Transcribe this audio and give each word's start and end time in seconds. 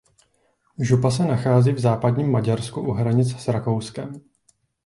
Župa 0.79 1.11
se 1.11 1.25
nachází 1.25 1.71
v 1.71 1.79
západním 1.79 2.31
Maďarsku 2.31 2.81
u 2.81 2.91
hranic 2.91 3.39
s 3.39 3.47
Rakouskem. 3.47 4.21